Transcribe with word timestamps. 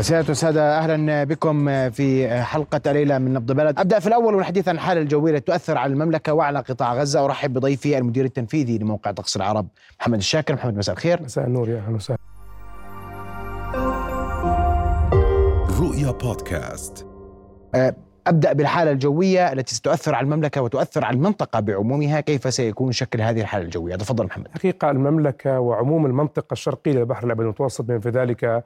سيادة 0.00 0.30
السادة 0.30 0.78
أهلا 0.78 1.24
بكم 1.24 1.90
في 1.90 2.28
حلقة 2.42 2.92
ليلة 2.92 3.18
من 3.18 3.32
نبض 3.32 3.52
بلد. 3.52 3.78
أبدأ 3.78 3.98
في 3.98 4.06
الأول 4.06 4.34
والحديث 4.34 4.68
عن 4.68 4.74
الحالة 4.74 5.00
الجوية 5.00 5.32
التي 5.32 5.52
تؤثر 5.52 5.78
على 5.78 5.92
المملكة 5.92 6.32
وعلى 6.32 6.58
قطاع 6.58 6.94
غزة. 6.94 7.24
أرحب 7.24 7.52
بضيفي 7.52 7.98
المدير 7.98 8.24
التنفيذي 8.24 8.78
لموقع 8.78 9.10
طقس 9.10 9.36
العرب 9.36 9.68
محمد 10.00 10.18
الشاكر. 10.18 10.54
محمد 10.54 10.76
مساء 10.76 10.94
الخير. 10.94 11.22
مساء 11.22 11.46
النور 11.46 11.68
يا 11.68 11.78
أهلا 11.78 11.96
وسهلا. 11.96 12.18
رؤيا 15.80 16.10
بودكاست. 16.10 17.06
أبدأ 18.26 18.52
بالحالة 18.52 18.90
الجوية 18.90 19.52
التي 19.52 19.74
ستؤثر 19.74 20.14
على 20.14 20.24
المملكة 20.24 20.62
وتؤثر 20.62 21.04
على 21.04 21.16
المنطقة 21.16 21.60
بعمومها. 21.60 22.20
كيف 22.20 22.54
سيكون 22.54 22.92
شكل 22.92 23.20
هذه 23.20 23.40
الحالة 23.40 23.64
الجوية؟ 23.64 23.96
تفضل 23.96 24.24
محمد. 24.24 24.48
حقيقة 24.54 24.90
المملكة 24.90 25.60
وعموم 25.60 26.06
المنطقة 26.06 26.52
الشرقية 26.52 26.92
للبحر 26.92 27.26
الأبيض 27.26 27.44
المتوسط 27.44 27.84
بما 27.84 28.00
في 28.00 28.08
ذلك 28.08 28.64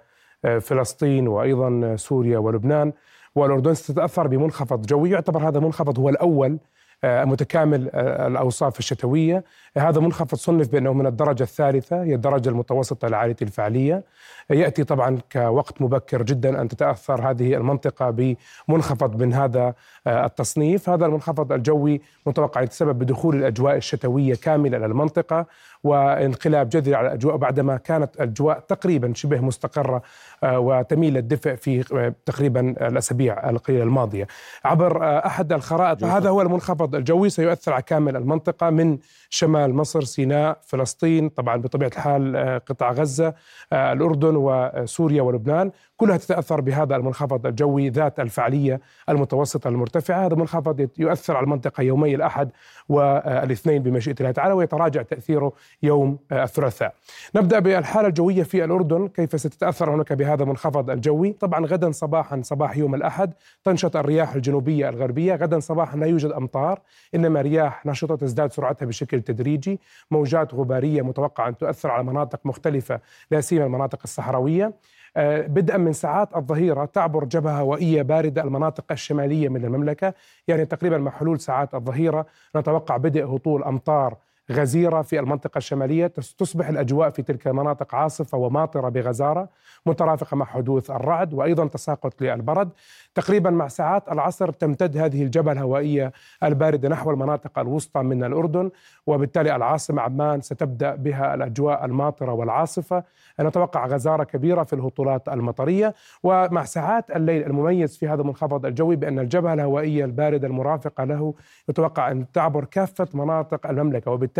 فلسطين 0.60 1.28
وأيضا 1.28 1.96
سوريا 1.96 2.38
ولبنان. 2.38 2.92
والأردن 3.34 3.74
ستتأثر 3.74 4.26
بمنخفض 4.26 4.86
جوي. 4.86 5.10
يعتبر 5.10 5.48
هذا 5.48 5.58
المنخفض 5.58 5.98
هو 5.98 6.08
الأول 6.08 6.58
متكامل 7.04 7.90
الأوصاف 7.94 8.78
الشتوية. 8.78 9.44
هذا 9.76 10.00
منخفض 10.00 10.38
صنف 10.38 10.68
بأنه 10.68 10.92
من 10.92 11.06
الدرجة 11.06 11.42
الثالثة 11.42 12.02
هي 12.02 12.14
الدرجة 12.14 12.48
المتوسطة 12.48 13.08
العالية 13.08 13.36
الفعالية 13.42 14.04
يأتي 14.50 14.84
طبعا 14.84 15.18
كوقت 15.32 15.82
مبكر 15.82 16.22
جدا 16.22 16.60
أن 16.60 16.68
تتأثر 16.68 17.30
هذه 17.30 17.54
المنطقة 17.54 18.36
بمنخفض 18.68 19.22
من 19.22 19.34
هذا 19.34 19.74
التصنيف. 20.06 20.88
هذا 20.88 21.06
المنخفض 21.06 21.52
الجوي 21.52 22.00
متوقع 22.26 22.62
يتسبب 22.62 22.98
بدخول 22.98 23.36
الأجواء 23.36 23.76
الشتوية 23.76 24.34
كاملة 24.34 24.76
إلى 24.76 24.86
المنطقة 24.86 25.46
وانقلاب 25.84 26.68
جذري 26.68 26.94
على 26.94 27.08
الأجواء 27.08 27.36
بعدما 27.36 27.76
كانت 27.76 28.16
الأجواء 28.16 28.60
تقريبا 28.60 29.12
شبه 29.14 29.40
مستقرة 29.40 30.02
وتميل 30.42 31.14
للدفء 31.14 31.54
في 31.54 31.82
تقريبا 32.26 32.60
الأسابيع 32.60 33.50
القليلة 33.50 33.82
الماضية. 33.82 34.26
عبر 34.64 35.26
أحد 35.26 35.52
الخرائط 35.52 36.04
هذا 36.04 36.28
هو 36.28 36.42
المنخفض 36.42 36.89
الجوي 36.94 37.30
سيؤثر 37.30 37.72
على 37.72 37.82
كامل 37.82 38.16
المنطقة 38.16 38.70
من 38.70 38.98
شمال 39.30 39.74
مصر 39.74 40.00
سيناء 40.00 40.58
فلسطين 40.62 41.28
طبعا 41.28 41.56
بطبيعة 41.56 41.88
الحال 41.88 42.36
قطاع 42.66 42.92
غزة 42.92 43.34
الأردن 43.72 44.34
وسوريا 44.36 45.22
ولبنان. 45.22 45.70
كلها 45.96 46.16
تتأثر 46.16 46.60
بهذا 46.60 46.96
المنخفض 46.96 47.46
الجوي 47.46 47.88
ذات 47.88 48.20
الفعالية 48.20 48.80
المتوسطة 49.08 49.68
المرتفعة. 49.68 50.26
هذا 50.26 50.34
المنخفض 50.34 50.88
يؤثر 50.98 51.36
على 51.36 51.44
المنطقة 51.44 51.82
يومي 51.82 52.14
الأحد 52.14 52.50
والاثنين 52.88 53.82
بمشيئة 53.82 54.16
الله 54.20 54.30
تعالى 54.30 54.54
ويتراجع 54.54 55.02
تأثيره 55.02 55.52
يوم 55.82 56.18
الثلاثاء. 56.32 56.94
نبدأ 57.36 57.58
بالحالة 57.58 58.08
الجوية 58.08 58.42
في 58.42 58.64
الأردن. 58.64 59.08
كيف 59.08 59.40
ستتأثر 59.40 59.94
هناك 59.94 60.12
بهذا 60.12 60.42
المنخفض 60.42 60.90
الجوي؟ 60.90 61.32
طبعا 61.32 61.66
غدا 61.66 61.90
صباحا 61.90 62.40
صباح 62.44 62.76
يوم 62.76 62.94
الأحد 62.94 63.32
تنشط 63.64 63.96
الرياح 63.96 64.34
الجنوبية 64.34 64.88
الغربية. 64.88 65.34
غدا 65.34 65.60
صباحا 65.60 65.96
لا 65.96 66.06
يوجد 66.06 66.30
أمطار. 66.32 66.79
إنما 67.14 67.40
رياح 67.40 67.86
نشطة 67.86 68.16
تزداد 68.16 68.52
سرعتها 68.52 68.86
بشكل 68.86 69.20
تدريجي. 69.20 69.80
موجات 70.10 70.54
غبارية 70.54 71.02
متوقعة 71.02 71.48
أن 71.48 71.56
تؤثر 71.56 71.90
على 71.90 72.04
مناطق 72.04 72.40
مختلفة 72.44 73.00
لا 73.30 73.40
سيما 73.40 73.64
المناطق 73.66 73.98
الصحراوية. 74.04 74.72
بدءا 75.16 75.76
من 75.76 75.92
ساعات 75.92 76.36
الظهيرة 76.36 76.84
تعبر 76.84 77.24
جبهة 77.24 77.60
هوائية 77.60 78.02
باردة 78.02 78.42
المناطق 78.42 78.84
الشمالية 78.90 79.48
من 79.48 79.64
المملكة. 79.64 80.14
يعني 80.48 80.64
تقريبا 80.66 80.98
مع 80.98 81.10
حلول 81.10 81.40
ساعات 81.40 81.74
الظهيرة 81.74 82.26
نتوقع 82.56 82.96
بدء 82.96 83.24
هطول 83.24 83.64
أمطار 83.64 84.16
غزيرة 84.50 85.02
في 85.02 85.20
المنطقة 85.20 85.58
الشمالية. 85.58 86.06
تصبح 86.38 86.68
الأجواء 86.68 87.10
في 87.10 87.22
تلك 87.22 87.46
المناطق 87.46 87.94
عاصفة 87.94 88.38
وماطرة 88.38 88.88
بغزارة 88.88 89.48
مترافقة 89.86 90.36
مع 90.36 90.46
حدوث 90.46 90.90
الرعد 90.90 91.34
وأيضا 91.34 91.66
تساقط 91.66 92.22
للبرد. 92.22 92.70
تقريبا 93.14 93.50
مع 93.50 93.68
ساعات 93.68 94.12
العصر 94.12 94.52
تمتد 94.52 94.96
هذه 94.96 95.22
الجبهة 95.22 95.52
الهوائية 95.52 96.12
الباردة 96.42 96.88
نحو 96.88 97.10
المناطق 97.10 97.58
الوسطى 97.58 98.02
من 98.02 98.24
الأردن 98.24 98.70
وبالتالي 99.06 99.56
العاصمة 99.56 100.02
عمان 100.02 100.40
ستبدأ 100.40 100.94
بها 100.94 101.34
الأجواء 101.34 101.84
الماطرة 101.84 102.32
والعاصفة. 102.32 103.04
نتوقع 103.40 103.86
غزارة 103.86 104.24
كبيرة 104.24 104.62
في 104.64 104.72
الهطولات 104.72 105.28
المطرية. 105.28 105.94
ومع 106.22 106.64
ساعات 106.64 107.10
الليل 107.10 107.46
المميز 107.46 107.96
في 107.96 108.08
هذا 108.08 108.22
المنخفض 108.22 108.66
الجوي 108.66 108.96
بأن 108.96 109.18
الجبهة 109.18 109.54
الهوائية 109.54 110.04
الباردة 110.04 110.46
المرافقة 110.46 111.04
له 111.04 111.34
يتوقع 111.68 112.10
أن 112.10 112.32
تعبر 112.32 112.64
كافة 112.64 113.08
مناطق 113.14 113.66
المملكة 113.66 114.10
وبالتالي 114.10 114.39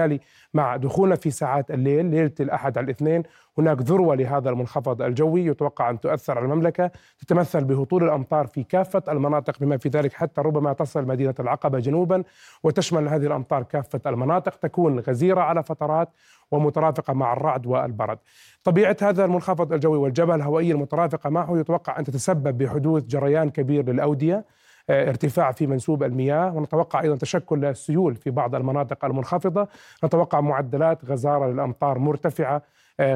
مع 0.54 0.76
دخولنا 0.76 1.16
في 1.16 1.30
ساعات 1.30 1.70
الليل 1.70 2.06
ليلة 2.06 2.32
الأحد 2.40 2.78
على 2.78 2.84
الاثنين 2.84 3.22
هناك 3.58 3.82
ذروة 3.82 4.14
لهذا 4.16 4.50
المنخفض 4.50 5.02
الجوي 5.02 5.46
يتوقع 5.46 5.90
أن 5.90 6.00
تؤثر 6.00 6.38
على 6.38 6.44
المملكة 6.44 6.90
تتمثل 7.18 7.64
بهطول 7.64 8.04
الأمطار 8.04 8.46
في 8.46 8.64
كافة 8.64 9.02
المناطق 9.08 9.58
بما 9.60 9.76
في 9.76 9.88
ذلك 9.88 10.12
حتى 10.12 10.40
ربما 10.40 10.72
تصل 10.72 11.06
مدينة 11.06 11.34
العقبة 11.40 11.78
جنوبا 11.78 12.24
وتشمل 12.62 13.08
هذه 13.08 13.26
الأمطار 13.26 13.62
كافة 13.62 14.00
المناطق 14.06 14.56
تكون 14.56 15.00
غزيرة 15.00 15.40
على 15.40 15.62
فترات 15.62 16.08
ومترافقة 16.50 17.12
مع 17.12 17.32
الرعد 17.32 17.66
والبرد. 17.66 18.18
طبيعة 18.64 18.96
هذا 19.02 19.24
المنخفض 19.24 19.72
الجوي 19.72 19.98
والجبهة 19.98 20.34
الهوائية 20.34 20.72
المترافقة 20.72 21.30
معه 21.30 21.58
يتوقع 21.58 21.98
أن 21.98 22.04
تتسبب 22.04 22.58
بحدوث 22.58 23.04
جريان 23.04 23.50
كبير 23.50 23.90
للأودية. 23.90 24.44
ارتفاع 24.90 25.52
في 25.52 25.66
منسوب 25.66 26.02
المياه 26.02 26.56
ونتوقع 26.56 27.00
أيضا 27.00 27.16
تشكل 27.16 27.64
السيول 27.64 28.14
في 28.14 28.30
بعض 28.30 28.54
المناطق 28.54 29.04
المنخفضة. 29.04 29.68
نتوقع 30.04 30.40
معدلات 30.40 31.04
غزارة 31.04 31.46
للأمطار 31.46 31.98
مرتفعة 31.98 32.62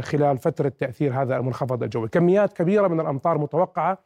خلال 0.00 0.38
فترة 0.38 0.72
تأثير 0.78 1.22
هذا 1.22 1.36
المنخفض 1.36 1.82
الجوي. 1.82 2.08
كميات 2.08 2.52
كبيرة 2.52 2.88
من 2.88 3.00
الأمطار 3.00 3.38
متوقعة 3.38 3.98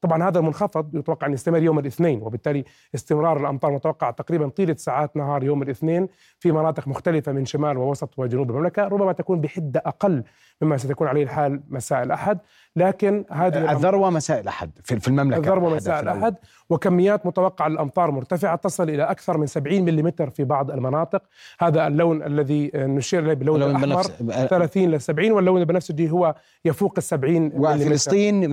طبعا 0.00 0.28
هذا 0.28 0.38
المنخفض 0.38 0.94
يتوقع 0.94 1.26
أن 1.26 1.32
يستمر 1.32 1.62
يوم 1.62 1.78
الاثنين 1.78 2.22
وبالتالي 2.22 2.64
استمرار 2.94 3.40
الأمطار 3.40 3.72
متوقع 3.72 4.10
تقريبا 4.10 4.48
طيلة 4.48 4.74
ساعات 4.78 5.16
نهار 5.16 5.44
يوم 5.44 5.62
الاثنين 5.62 6.08
في 6.38 6.52
مناطق 6.52 6.88
مختلفة 6.88 7.32
من 7.32 7.44
شمال 7.44 7.78
ووسط 7.78 8.18
وجنوب 8.18 8.50
المملكة 8.50 8.82
ربما 8.82 9.12
تكون 9.12 9.40
بحدة 9.40 9.82
أقل 9.86 10.24
مما 10.62 10.76
ستكون 10.76 11.06
عليه 11.06 11.22
الحال 11.22 11.60
مساء 11.68 12.02
الأحد. 12.02 12.38
لكن 12.76 13.24
هذه 13.30 13.72
الذروة 13.72 14.10
مساء 14.10 14.40
الأحد 14.40 14.70
في 14.84 15.08
المملكة 15.08 15.38
الذروة 15.38 15.74
مساء 15.74 16.00
الأحد. 16.00 16.34
وكميات 16.70 17.26
متوقعه 17.26 17.68
للامطار 17.68 18.10
مرتفعة 18.10 18.56
تصل 18.56 18.90
إلى 18.90 19.02
أكثر 19.02 19.38
من 19.38 19.46
70 19.46 19.82
ملم 19.84 20.10
في 20.10 20.44
بعض 20.44 20.70
المناطق. 20.70 21.22
هذا 21.60 21.86
اللون 21.86 22.22
الذي 22.22 22.70
نشير 22.74 23.24
إليه 23.24 23.34
باللون 23.34 23.62
الأحمر 23.62 24.02
30 24.02 24.90
ل 24.90 25.00
70 25.00 25.32
واللون 25.32 25.60
البنفسجي 25.60 26.10
هو 26.10 26.34
يفوق 26.64 26.94
ال 26.96 27.02
70 27.02 27.52
وفلسطين 27.54 28.44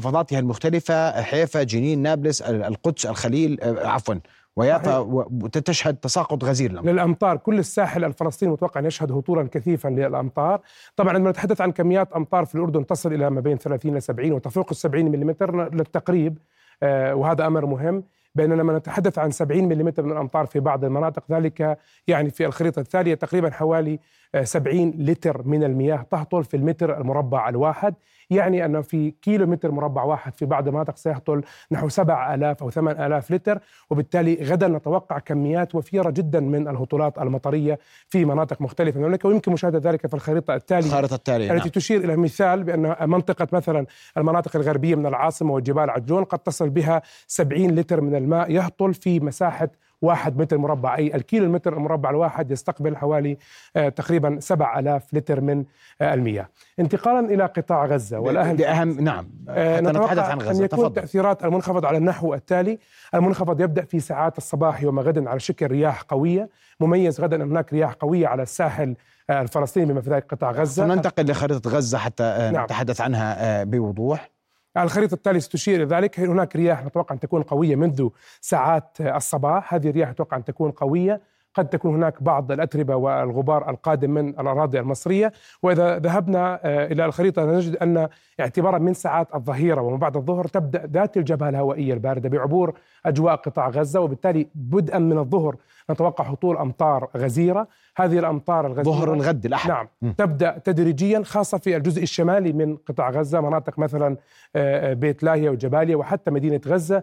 بمحافظاتها 0.00 0.38
المختلفة 0.38 1.22
حيفا 1.22 1.62
جنين 1.62 2.02
نابلس 2.02 2.42
القدس 2.42 3.06
الخليل 3.06 3.58
عفوا. 3.62 4.14
ويافا 4.56 4.98
وتشهد 4.98 5.96
تساقط 5.96 6.44
غزير 6.44 6.70
الأمطار. 6.70 6.92
للأمطار. 6.94 7.36
كل 7.36 7.58
الساحل 7.58 8.04
الفلسطيني 8.04 8.52
متوقع 8.52 8.80
أن 8.80 8.86
يشهد 8.86 9.12
هطولا 9.12 9.48
كثيفا 9.48 9.88
للأمطار. 9.88 10.60
طبعا 10.96 11.14
عندما 11.14 11.30
نتحدث 11.30 11.60
عن 11.60 11.72
كميات 11.72 12.12
أمطار 12.12 12.44
في 12.44 12.54
الأردن 12.54 12.86
تصل 12.86 13.12
إلى 13.12 13.30
ما 13.30 13.40
بين 13.40 13.56
30 13.58 13.96
ل 13.96 14.02
70 14.02 14.32
وتفوق 14.32 14.66
ال 14.70 14.76
70 14.76 15.04
ملم 15.04 15.34
للتقريب 15.72 16.38
آه 16.82 17.14
وهذا 17.14 17.46
أمر 17.46 17.66
مهم. 17.66 18.04
بينما 18.34 18.54
لما 18.54 18.78
نتحدث 18.78 19.18
عن 19.18 19.30
70 19.30 19.68
ملم 19.68 19.92
من 19.98 20.12
الأمطار 20.12 20.46
في 20.46 20.60
بعض 20.60 20.84
المناطق 20.84 21.22
ذلك 21.30 21.78
يعني 22.06 22.30
في 22.30 22.46
الخريطة 22.46 22.80
التالية 22.80 23.14
تقريبا 23.14 23.50
حوالي 23.50 24.00
70 24.42 24.90
لتر 24.98 25.42
من 25.42 25.64
المياه 25.64 26.06
تهطل 26.10 26.44
في 26.44 26.56
المتر 26.56 27.00
المربع 27.00 27.48
الواحد 27.48 27.94
يعني 28.30 28.64
أن 28.64 28.82
في 28.82 29.14
كيلو 29.22 29.46
متر 29.46 29.70
مربع 29.70 30.02
واحد 30.02 30.34
في 30.36 30.46
بعض 30.46 30.68
المناطق 30.68 30.96
سيهطل 30.96 31.42
نحو 31.72 31.88
7000 31.88 32.62
أو 32.62 32.70
8000 32.70 33.30
لتر 33.30 33.58
وبالتالي 33.90 34.38
غدا 34.42 34.68
نتوقع 34.68 35.18
كميات 35.18 35.74
وفيرة 35.74 36.10
جدا 36.10 36.40
من 36.40 36.68
الهطولات 36.68 37.18
المطرية 37.18 37.78
في 38.08 38.24
مناطق 38.24 38.62
مختلفة 38.62 38.98
من 38.98 39.04
المملكة 39.04 39.28
ويمكن 39.28 39.52
مشاهدة 39.52 39.90
ذلك 39.90 40.06
في 40.06 40.14
الخريطة 40.14 40.54
التالية 40.54 40.86
الخريطة 40.86 41.14
التالية 41.14 41.44
التي 41.44 41.62
نعم. 41.62 41.68
تشير 41.68 42.04
إلى 42.04 42.16
مثال 42.16 42.64
بأن 42.64 43.10
منطقة 43.10 43.48
مثلا 43.52 43.86
المناطق 44.16 44.56
الغربية 44.56 44.94
من 44.94 45.06
العاصمة 45.06 45.54
وجبال 45.54 45.90
عجلون 45.90 46.24
قد 46.24 46.38
تصل 46.38 46.70
بها 46.70 47.02
70 47.26 47.70
لتر 47.70 48.00
من 48.00 48.14
الماء 48.14 48.50
يهطل 48.50 48.94
في 48.94 49.20
مساحة 49.20 49.68
واحد 50.02 50.38
متر 50.38 50.58
مربع 50.58 50.96
أي 50.96 51.14
الكيلو 51.14 51.44
المتر 51.44 51.76
المربع 51.76 52.10
الواحد 52.10 52.50
يستقبل 52.50 52.96
حوالي 52.96 53.38
آه 53.76 53.88
تقريبا 53.88 54.40
7000 54.40 55.14
لتر 55.14 55.40
من 55.40 55.64
آه 56.00 56.14
المياه 56.14 56.48
انتقالا 56.78 57.34
إلى 57.34 57.44
قطاع 57.44 57.86
غزة 57.86 58.18
والأهل 58.18 58.56
بأهم 58.56 59.00
نعم 59.00 59.28
آه 59.48 59.80
نتوقع 59.80 60.22
عن 60.22 60.38
غزة. 60.38 60.50
أن 60.50 60.64
يكون 60.64 60.68
تفضل. 60.68 60.94
تأثيرات 60.94 61.44
المنخفض 61.44 61.84
على 61.84 61.98
النحو 61.98 62.34
التالي 62.34 62.78
المنخفض 63.14 63.60
يبدأ 63.60 63.84
في 63.84 64.00
ساعات 64.00 64.38
الصباح 64.38 64.82
يوم 64.82 65.00
غد 65.00 65.26
على 65.26 65.40
شكل 65.40 65.66
رياح 65.66 66.02
قوية 66.02 66.48
مميز 66.80 67.20
غدا 67.20 67.36
أن 67.36 67.42
هناك 67.50 67.72
رياح 67.72 67.92
قوية 67.92 68.26
على 68.26 68.42
الساحل 68.42 68.96
الفلسطيني 69.30 69.92
بما 69.92 70.00
في 70.00 70.10
ذلك 70.10 70.26
قطاع 70.28 70.50
غزة 70.50 70.86
ننتقل 70.86 71.30
لخريطة 71.30 71.70
غزة 71.70 71.98
حتى 71.98 72.50
نعم. 72.52 72.64
نتحدث 72.64 73.00
عنها 73.00 73.64
بوضوح 73.64 74.30
الخريطة 74.76 75.14
التالية 75.14 75.40
ستشير 75.40 75.76
إلى 75.76 75.84
ذلك. 75.84 76.20
هناك 76.20 76.56
رياح 76.56 76.84
نتوقع 76.84 77.14
أن 77.14 77.20
تكون 77.20 77.42
قوية 77.42 77.76
منذ 77.76 78.08
ساعات 78.40 79.00
الصباح. 79.00 79.74
هذه 79.74 79.90
الرياح 79.90 80.10
نتوقع 80.10 80.36
أن 80.36 80.44
تكون 80.44 80.70
قوية. 80.70 81.20
قد 81.54 81.68
تكون 81.68 81.94
هناك 81.94 82.22
بعض 82.22 82.52
الأتربة 82.52 82.96
والغبار 82.96 83.70
القادم 83.70 84.10
من 84.10 84.28
الأراضي 84.28 84.80
المصرية. 84.80 85.32
وإذا 85.62 85.98
ذهبنا 85.98 86.60
آه، 86.64 86.86
إلى 86.86 87.04
الخريطة 87.04 87.44
نجد 87.44 87.76
أن 87.76 88.08
اعتبارا 88.40 88.78
من 88.78 88.94
ساعات 88.94 89.34
الظهيرة 89.34 89.80
وما 89.80 89.96
بعد 89.96 90.16
الظهر 90.16 90.46
تبدأ 90.46 90.86
ذات 90.86 91.16
الجبهة 91.16 91.48
الهوائية 91.48 91.94
الباردة 91.94 92.28
بعبور 92.28 92.74
أجواء 93.06 93.34
قطاع 93.34 93.68
غزة 93.68 94.00
وبالتالي 94.00 94.46
بدءا 94.54 94.98
من 94.98 95.18
الظهر 95.18 95.56
نتوقع 95.90 96.24
هطول 96.24 96.56
أمطار 96.56 97.08
غزيرة. 97.16 97.68
هذه 97.96 98.18
الأمطار 98.18 98.66
الغزيرة 98.66 98.94
ظهر 98.94 99.14
الغد 99.14 99.46
الأحد. 99.46 99.70
نعم. 99.70 99.88
م. 100.02 100.10
تبدأ 100.10 100.58
تدريجيا 100.64 101.22
خاصة 101.24 101.58
في 101.58 101.76
الجزء 101.76 102.02
الشمالي 102.02 102.52
من 102.52 102.76
قطاع 102.76 103.10
غزة 103.10 103.40
مناطق 103.40 103.78
مثلا 103.78 104.16
آه، 104.56 104.92
بيت 104.92 105.22
لاهيا 105.22 105.50
وجباليا 105.50 105.96
وحتى 105.96 106.30
مدينة 106.30 106.60
غزة. 106.66 107.02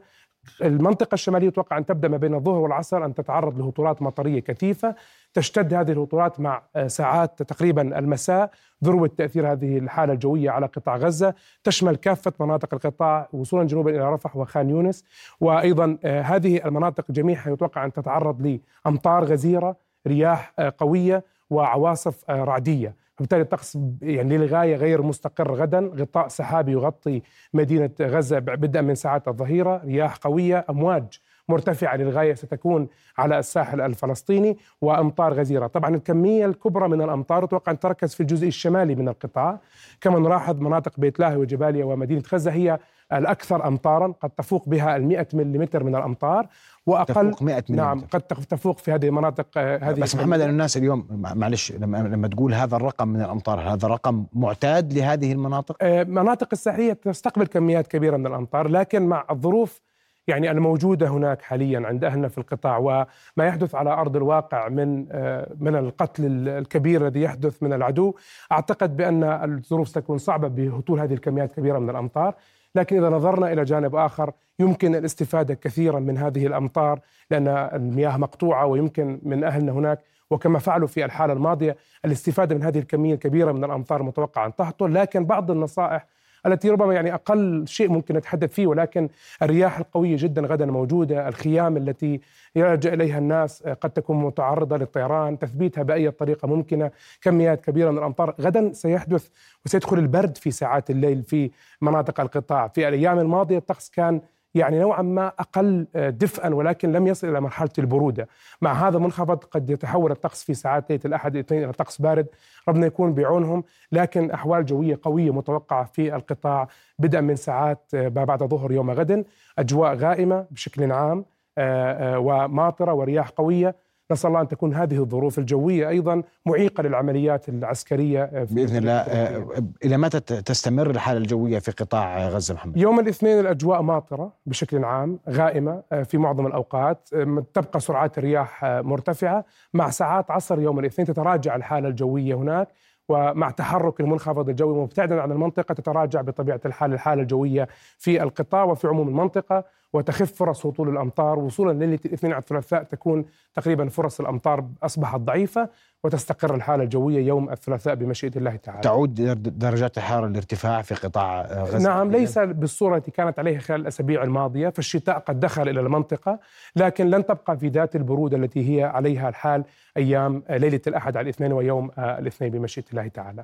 المنطقة 0.61 1.15
الشمالية 1.15 1.47
يتوقع 1.47 1.77
أن 1.77 1.85
تبدأ 1.85 2.07
ما 2.07 2.17
بين 2.17 2.33
الظهر 2.33 2.59
والعصر 2.59 3.05
أن 3.05 3.13
تتعرض 3.13 3.59
لهطولات 3.59 4.01
مطرية 4.01 4.39
كثيفة. 4.39 4.95
تشتد 5.33 5.73
هذه 5.73 5.91
الهطولات 5.91 6.39
مع 6.39 6.61
آه، 6.75 6.87
ساعات 6.87 7.43
تقريبا 7.43 7.99
المساء. 7.99 8.51
ذروة 8.83 9.11
تأثير 9.17 9.51
هذه 9.51 9.77
الحالة 9.77 10.13
الجوية 10.13 10.49
على 10.49 10.65
قطاع 10.65 10.97
غزة. 10.97 11.33
تشمل 11.63 11.95
كافة 11.95 12.33
مناطق 12.39 12.73
القطاع 12.73 13.29
وصولا 13.33 13.63
جنوبا 13.63 13.91
إلى 13.91 14.13
رفح 14.13 14.37
وخان 14.37 14.69
يونس. 14.69 15.03
وأيضا 15.41 15.97
آه، 16.03 16.21
هذه 16.21 16.67
المناطق 16.67 17.11
جميعها 17.11 17.53
يتوقع 17.53 17.85
أن 17.85 17.93
تتعرض 17.93 18.59
لأمطار 18.85 19.23
غزيرة 19.23 19.75
رياح 20.07 20.53
آه، 20.59 20.73
قوية 20.77 21.23
وعواصف 21.49 22.29
رعدية. 22.29 23.06
وبالتالي 23.19 23.41
الطقس 23.41 23.77
يعني 24.01 24.37
للغاية 24.37 24.75
غير 24.75 25.01
مستقر 25.01 25.53
غدا. 25.53 25.91
غطاء 25.95 26.27
سحابي 26.27 26.71
يغطي 26.71 27.21
مدينة 27.53 27.89
غزة 28.01 28.39
بدءا 28.39 28.81
من 28.81 28.95
ساعات 28.95 29.27
الظهيرة. 29.27 29.81
رياح 29.85 30.15
قوية 30.15 30.65
أمواج 30.69 31.19
مرتفعة 31.49 31.95
للغاية 31.95 32.33
ستكون 32.33 32.87
على 33.17 33.39
الساحل 33.39 33.81
الفلسطيني 33.81 34.57
وأمطار 34.81 35.33
غزيرة. 35.33 35.67
طبعا 35.67 35.95
الكمية 35.95 36.45
الكبرى 36.45 36.87
من 36.87 37.01
الأمطار 37.01 37.43
أتوقع 37.43 37.71
أن 37.71 37.79
تركز 37.79 38.13
في 38.13 38.21
الجزء 38.21 38.47
الشمالي 38.47 38.95
من 38.95 39.09
القطاع. 39.09 39.59
كما 40.01 40.19
نلاحظ 40.19 40.61
مناطق 40.61 40.99
بيت 40.99 41.19
لاهي 41.19 41.35
وجباليا 41.35 41.85
ومدينة 41.85 42.23
غزة 42.33 42.51
هي 42.51 42.79
الأكثر 43.13 43.67
أمطارا 43.67 44.13
قد 44.21 44.29
تفوق 44.29 44.69
بها 44.69 44.95
المئة 44.95 45.27
ملم 45.33 45.67
من 45.73 45.95
الأمطار 45.95 46.47
وأقل 46.85 47.31
تفوق 47.31 47.43
100 47.43 47.63
ملم 47.69 47.77
نعم 47.77 48.01
قد 48.11 48.21
تفوق 48.21 48.77
في 48.77 48.91
هذه 48.91 49.07
المناطق 49.07 49.45
آه، 49.57 49.77
هذه 49.77 49.99
بس 49.99 50.15
محمد 50.15 50.41
الناس 50.41 50.77
اليوم 50.77 51.07
معلش 51.35 51.71
لما 51.71 51.97
لما 51.97 52.27
تقول 52.27 52.53
هذا 52.53 52.75
الرقم 52.75 53.07
من 53.07 53.21
الأمطار 53.21 53.59
هذا 53.59 53.87
رقم 53.87 54.25
معتاد 54.33 54.93
لهذه 54.93 55.31
المناطق؟ 55.31 55.75
آه، 55.81 56.03
مناطق 56.03 56.47
الساحلية 56.51 56.93
تستقبل 56.93 57.47
كميات 57.47 57.87
كبيرة 57.87 58.17
من 58.17 58.27
الأمطار 58.27 58.67
لكن 58.67 59.05
مع 59.05 59.25
الظروف 59.31 59.81
يعني 60.27 60.51
الموجودة 60.51 61.07
هناك 61.07 61.41
حاليا 61.41 61.87
عند 61.87 62.03
أهلنا 62.03 62.27
في 62.27 62.37
القطاع 62.37 62.77
وما 62.77 63.47
يحدث 63.47 63.75
على 63.75 63.89
أرض 63.89 64.15
الواقع 64.15 64.69
من 64.69 65.05
آه، 65.11 65.53
من 65.59 65.75
القتل 65.75 66.49
الكبير 66.49 67.07
الذي 67.07 67.21
يحدث 67.21 67.63
من 67.63 67.73
العدو 67.73 68.13
أعتقد 68.51 68.97
بأن 68.97 69.23
الظروف 69.23 69.87
ستكون 69.87 70.17
صعبة 70.17 70.47
بهطول 70.47 70.99
هذه 70.99 71.13
الكميات 71.13 71.49
الكبيرة 71.49 71.79
من 71.79 71.89
الأمطار. 71.89 72.35
لكن 72.77 72.97
إذا 72.97 73.09
نظرنا 73.09 73.53
إلى 73.53 73.63
جانب 73.63 73.95
آخر 73.95 74.31
يمكن 74.59 74.95
الاستفادة 74.95 75.53
كثيرا 75.53 75.99
من 75.99 76.17
هذه 76.17 76.47
الأمطار 76.47 76.99
لأن 77.31 77.47
المياه 77.47 78.17
مقطوعة 78.17 78.65
ويمكن 78.65 79.19
من 79.23 79.43
أهلنا 79.43 79.71
هناك. 79.71 79.99
وكما 80.29 80.59
فعلوا 80.59 80.87
في 80.87 81.05
الحالة 81.05 81.33
الماضية 81.33 81.77
الاستفادة 82.05 82.55
من 82.55 82.63
هذه 82.63 82.79
الكمية 82.79 83.13
الكبيرة 83.13 83.51
من 83.51 83.63
الأمطار 83.63 84.01
المتوقعة 84.01 84.45
أن 84.45 84.55
تهطل. 84.55 84.93
لكن 84.93 85.25
بعض 85.25 85.51
النصائح 85.51 86.07
التي 86.47 86.69
ربما 86.69 86.93
يعني 86.93 87.13
أقل 87.13 87.67
شيء 87.67 87.89
ممكن 87.89 88.15
نتحدث 88.15 88.53
فيه 88.53 88.67
ولكن 88.67 89.09
الرياح 89.41 89.79
القوية 89.79 90.15
جدا 90.19 90.41
غدا 90.41 90.65
موجودة، 90.65 91.27
الخيام 91.27 91.77
التي 91.77 92.21
يلجأ 92.55 92.93
إليها 92.93 93.17
الناس 93.17 93.63
قد 93.63 93.89
تكون 93.89 94.23
متعرضة 94.23 94.77
للطيران، 94.77 95.39
تثبيتها 95.39 95.83
بأي 95.83 96.11
طريقة 96.11 96.47
ممكنة، 96.47 96.91
كميات 97.21 97.61
كبيرة 97.61 97.91
من 97.91 97.97
الأمطار، 97.97 98.35
غدا 98.41 98.73
سيحدث 98.73 99.27
وسيدخل 99.65 99.97
البرد 99.99 100.37
في 100.37 100.51
ساعات 100.51 100.89
الليل 100.89 101.23
في 101.23 101.51
مناطق 101.81 102.19
القطاع، 102.19 102.67
في 102.67 102.87
الأيام 102.87 103.19
الماضية 103.19 103.57
الطقس 103.57 103.89
كان 103.89 104.21
يعني 104.57 104.79
نوعا 104.79 105.01
ما 105.01 105.27
أقل 105.27 105.87
آه، 105.95 106.09
دفئا 106.09 106.55
ولكن 106.55 106.91
لم 106.91 107.07
يصل 107.07 107.27
إلى 107.29 107.41
مرحلة 107.41 107.69
البرودة، 107.79 108.27
مع 108.61 108.87
هذا 108.87 108.97
المنخفض 108.97 109.43
قد 109.43 109.69
يتحول 109.69 110.11
الطقس 110.11 110.43
في 110.43 110.53
ساعات 110.53 110.89
ليلة 110.89 111.01
الأحد 111.05 111.35
الاثنين 111.35 111.63
إلى 111.63 111.73
طقس 111.73 112.01
بارد، 112.01 112.27
ربنا 112.67 112.85
يكون 112.87 113.13
بعونهم، 113.13 113.63
لكن 113.91 114.31
أحوال 114.31 114.65
جوية 114.65 114.99
قوية 115.03 115.33
متوقعة 115.33 115.83
في 115.83 116.15
القطاع 116.15 116.67
بدءا 116.99 117.21
من 117.21 117.35
ساعات 117.35 117.91
آه، 117.93 118.09
ما 118.09 118.23
بعد 118.23 118.43
ظهر 118.43 118.71
يوم 118.71 118.91
غد، 118.91 119.25
أجواء 119.59 119.95
غائمة 119.95 120.45
بشكل 120.51 120.91
عام 120.91 121.25
آه، 121.57 122.19
وماطرة 122.19 122.93
ورياح 122.93 123.29
قوية. 123.29 123.75
نسأل 124.11 124.27
الله 124.29 124.41
أن 124.41 124.47
تكون 124.47 124.73
هذه 124.73 124.99
الظروف 124.99 125.39
الجوية 125.39 125.89
أيضا 125.89 126.23
معيقة 126.45 126.83
للعمليات 126.83 127.49
العسكرية 127.49 128.45
بإذن 128.51 128.77
الله 128.77 128.91
آه، 128.91 129.47
إلى 129.85 129.97
متى 129.97 130.19
تستمر 130.19 130.89
الحالة 130.89 131.17
الجوية 131.19 131.59
في 131.59 131.71
قطاع 131.71 132.27
غزة 132.27 132.53
محمد؟ 132.53 132.77
يوم 132.77 132.99
الاثنين 132.99 133.39
الأجواء 133.39 133.81
ماطرة 133.81 134.33
بشكل 134.45 134.83
عام 134.83 135.19
غائمة 135.29 135.83
آه، 135.91 136.03
في 136.03 136.17
معظم 136.17 136.47
الأوقات 136.47 137.09
آه، 137.13 137.43
تبقى 137.53 137.79
سرعات 137.79 138.17
الرياح 138.17 138.65
مرتفعة. 138.65 139.45
مع 139.73 139.89
ساعات 139.89 140.31
عصر 140.31 140.61
يوم 140.61 140.79
الاثنين 140.79 141.07
تتراجع 141.07 141.55
الحالة 141.55 141.89
الجوية 141.89 142.35
هناك 142.35 142.67
ومع 143.09 143.49
تحرك 143.49 143.99
المنخفض 143.99 144.49
الجوي 144.49 144.77
مبتعدا 144.81 145.21
عن 145.21 145.31
المنطقة 145.31 145.73
تتراجع 145.73 146.21
بطبيعة 146.21 146.59
الحال 146.65 146.93
الحالة 146.93 147.21
الجوية 147.21 147.67
في 147.97 148.23
القطاع 148.23 148.63
وفي 148.63 148.87
عموم 148.87 149.07
المنطقة. 149.07 149.63
وتخف 149.93 150.33
فرص 150.33 150.65
هطول 150.65 150.89
الأمطار 150.89 151.39
وصولا 151.39 151.85
ليلة 151.85 151.99
الاثنين 152.05 152.33
على 152.33 152.41
الثلاثاء 152.41 152.83
تكون 152.83 153.25
تقريبا 153.53 153.89
فرص 153.89 154.19
الأمطار 154.19 154.69
أصبحت 154.83 155.19
ضعيفة. 155.19 155.69
وتستقر 156.07 156.55
الحالة 156.55 156.83
الجوية 156.83 157.27
يوم 157.27 157.49
الثلاثاء 157.49 157.95
بمشيئة 157.95 158.37
الله 158.37 158.55
تعالى. 158.55 158.81
تعود 158.81 159.13
درجات 159.59 159.97
الحراره 159.97 160.27
الارتفاع 160.27 160.81
في 160.81 160.95
قطاع 160.95 161.41
غزة؟ 161.41 161.89
نعم 161.89 162.11
ليس 162.11 162.39
بالصورة 162.39 162.97
التي 162.97 163.11
كانت 163.11 163.39
عليها 163.39 163.59
خلال 163.59 163.81
الأسابيع 163.81 164.23
الماضية، 164.23 164.69
فالشتاء 164.69 165.19
قد 165.19 165.39
دخل 165.39 165.69
إلى 165.69 165.79
المنطقة 165.79 166.39
لكن 166.75 167.09
لن 167.09 167.25
تبقى 167.25 167.57
في 167.57 167.67
ذات 167.67 167.95
البرودة 167.95 168.37
التي 168.37 168.77
هي 168.77 168.83
عليها 168.83 169.29
الحال 169.29 169.63
أيام 169.97 170.43
ليلة 170.49 170.81
الأحد 170.87 171.17
على 171.17 171.23
الاثنين 171.23 171.53
ويوم 171.53 171.91
الاثنين 171.97 172.51
بمشيئة 172.51 172.85
الله 172.91 173.07
تعالى. 173.07 173.43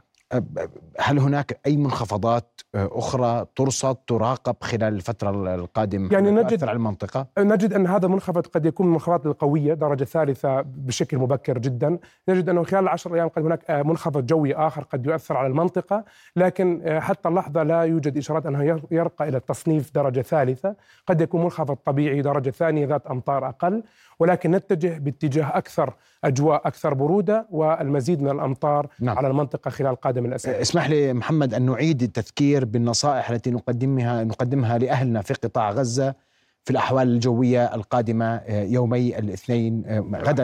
هل 1.00 1.20
هناك 1.20 1.60
أي 1.66 1.78
منخفضات 1.78 2.62
أخرى 2.76 3.46
ترصد 3.56 3.96
تراقب 3.96 4.56
خلال 4.62 4.94
الفترة 4.94 5.56
القادمة 5.56 6.14
يعني 6.14 6.32
نجد 6.32 6.64
على 6.64 6.72
المنطقة؟ 6.72 7.28
نجد 7.40 7.74
أن 7.74 7.88
هذا 7.88 8.06
المنخفض 8.06 8.48
قد 8.48 8.66
يكون 8.66 8.86
من 8.86 8.90
المنخفضات 8.90 9.26
القويه 9.26 9.74
درجة 9.74 10.04
ثالثة 10.04 10.62
بشكل 10.62 11.18
مبكر 11.18 11.58
جدا، 11.58 11.98
نجد 12.30 12.50
انه 12.54 12.64
خلال 12.64 12.84
العشر 12.84 13.16
أيام 13.16 13.28
قد 13.28 13.46
هناك 13.46 13.72
منخفض 13.72 14.26
جوي 14.26 14.56
آخر 14.56 14.84
قد 14.84 15.06
يؤثر 15.06 15.38
على 15.38 15.48
المنطقة، 15.48 16.04
لكن 16.36 16.82
حتى 17.00 17.30
اللحظة 17.30 17.64
لا 17.64 17.82
يوجد 17.82 18.18
إشارات 18.18 18.46
أنه 18.46 18.82
يرقى 18.92 19.30
إلى 19.30 19.38
التصنيف 19.38 19.94
درجة 19.96 20.22
ثالثة، 20.22 20.76
قد 21.08 21.22
يكون 21.22 21.44
منخفض 21.44 21.76
طبيعي 21.76 22.22
درجة 22.22 22.50
ثانية 22.50 22.86
ذات 22.86 23.08
أمطار 23.08 23.50
أقل، 23.50 23.84
ولكن 24.20 24.52
نتجه 24.52 24.98
باتجاه 24.98 25.58
أكثر 25.58 25.94
أجواء 26.24 26.68
أكثر 26.68 26.94
برودة 26.94 27.48
والمزيد 27.52 28.22
من 28.22 28.30
الأمطار 28.30 28.88
نعم. 29.00 29.18
على 29.18 29.28
المنطقة 29.28 29.70
خلال 29.70 29.92
القادم 29.92 30.26
الأسابيع. 30.26 30.62
اسمح 30.62 30.90
لي 30.90 31.14
محمد 31.14 31.54
أن 31.54 31.66
نعيد 31.66 32.04
التذكير 32.04 32.66
بالنصائح 32.66 33.30
التي 33.30 33.52
نقدمها 33.52 34.24
نقدمها 34.24 34.78
لأهلنا 34.78 35.22
في 35.22 35.34
قطاع 35.34 35.72
غزة 35.72 36.16
في 36.64 36.72
الأحوال 36.72 37.08
الجوية 37.08 37.76
القادمة 37.76 38.26
آه، 38.26 38.64
يومي 38.64 39.20
الاثنين 39.20 39.84
آه، 39.88 40.00
غدا 40.16 40.44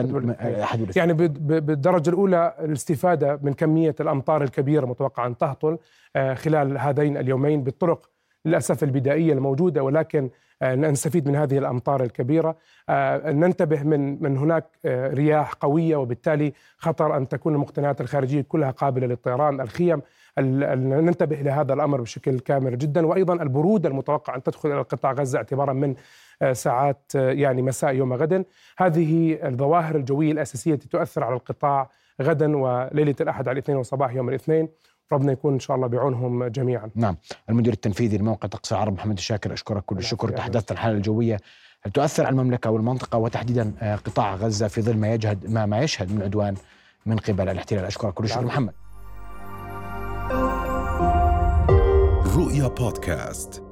أحد 0.62 0.80
والاثنين 0.80 1.08
يعني 1.08 1.12
بالدرجة 1.60 2.10
الأولى 2.10 2.54
الاستفادة 2.60 3.40
من 3.42 3.52
كمية 3.52 3.94
الأمطار 4.00 4.42
الكبيرة 4.42 4.86
متوقع 4.86 5.26
أن 5.26 5.36
تهطل 5.36 5.78
آه، 6.16 6.34
خلال 6.34 6.78
هذين 6.78 7.16
اليومين 7.16 7.62
بالطرق 7.64 8.10
للأسف 8.44 8.82
البدائية 8.84 9.32
الموجودة 9.32 9.82
ولكن 9.82 10.24
آه، 10.24 10.30
نستفيد 10.62 11.28
من 11.28 11.36
هذه 11.36 11.58
الأمطار 11.58 12.02
الكبيرة. 12.02 12.56
آه، 12.88 13.30
ننتبه 13.32 13.82
من 13.82 14.22
من 14.22 14.36
هناك 14.38 14.64
آه، 14.84 15.14
رياح 15.14 15.52
قوية 15.54 15.96
وبالتالي 15.96 16.52
خطر 16.76 17.16
أن 17.16 17.28
تكون 17.28 17.54
المقتنيات 17.54 18.00
الخارجية 18.00 18.40
كلها 18.48 18.70
قابلة 18.70 19.06
للطيران. 19.06 19.60
الخيم 19.60 20.02
ننتبه 20.38 21.40
إلى 21.40 21.50
هذا 21.50 21.72
الأمر 21.74 22.00
بشكل 22.00 22.40
كامل 22.40 22.78
جدا. 22.78 23.06
وأيضا 23.06 23.34
البروده 23.34 23.88
المتوقع 23.88 24.34
أن 24.34 24.42
تدخل 24.42 24.72
إلى 24.72 24.80
قطاع 24.80 25.12
غزة 25.12 25.38
اعتبارا 25.38 25.72
من 25.72 25.94
ساعات 26.52 27.12
يعني 27.14 27.62
مساء 27.62 27.94
يوم 27.94 28.12
غد. 28.12 28.44
هذه 28.78 29.38
الظواهر 29.46 29.96
الجوية 29.96 30.32
الأساسية 30.32 30.74
التي 30.74 30.88
تؤثر 30.88 31.24
على 31.24 31.34
القطاع 31.34 31.90
غدا 32.22 32.56
وليلة 32.56 33.14
الأحد 33.20 33.48
على 33.48 33.52
الاثنين 33.52 33.78
وصباح 33.78 34.14
يوم 34.14 34.28
الاثنين. 34.28 34.68
ربنا 35.12 35.32
يكون 35.32 35.52
إن 35.52 35.60
شاء 35.60 35.76
الله 35.76 35.86
بعونهم 35.86 36.44
جميعا. 36.44 36.90
نعم، 36.94 37.16
المدير 37.48 37.72
التنفيذي 37.72 38.18
لموقع 38.18 38.48
طقس 38.48 38.72
العرب 38.72 38.92
محمد 38.92 39.16
الشاكر 39.16 39.52
أشكرك 39.52 39.84
كل 39.84 39.98
الشكر 39.98 40.30
تحدثت 40.30 40.72
الحالة 40.72 40.96
الجوية. 40.96 41.40
تؤثر 41.94 42.26
على 42.26 42.32
المملكة 42.32 42.70
والمنطقة 42.70 43.18
وتحديدا 43.18 43.72
آه، 43.80 43.96
قطاع 43.96 44.34
غزة 44.34 44.68
في 44.68 44.82
ظل 44.82 44.96
ما 44.96 45.14
يجهد 45.14 45.50
ما, 45.50 45.66
ما 45.66 45.80
يشهد 45.80 46.12
من 46.12 46.22
عدوان 46.22 46.54
من 47.06 47.16
قبل 47.16 47.48
الاحتلال؟ 47.48 47.84
أشكرك 47.84 48.14
كل 48.14 48.24
الشكر 48.24 48.44
محمد. 48.44 48.72
رؤيا 52.36 52.68
بودكاست. 52.68 53.69